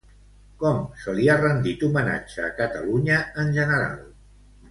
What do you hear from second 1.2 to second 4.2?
ha rendit homenatge a Catalunya en general?